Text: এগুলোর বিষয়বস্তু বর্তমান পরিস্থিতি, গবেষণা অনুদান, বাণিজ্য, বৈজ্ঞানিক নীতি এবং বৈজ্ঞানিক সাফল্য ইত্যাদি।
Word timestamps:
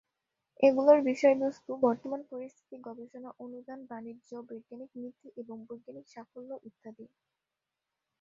এগুলোর 0.59 0.99
বিষয়বস্তু 1.09 1.71
বর্তমান 1.83 2.21
পরিস্থিতি, 2.31 2.75
গবেষণা 2.87 3.29
অনুদান, 3.39 3.79
বাণিজ্য, 3.89 4.29
বৈজ্ঞানিক 4.47 4.91
নীতি 4.95 5.27
এবং 5.41 5.57
বৈজ্ঞানিক 5.67 6.05
সাফল্য 6.09 6.51
ইত্যাদি। 6.69 7.05